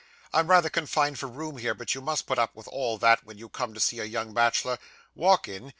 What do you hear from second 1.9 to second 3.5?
you must put up with all that, when you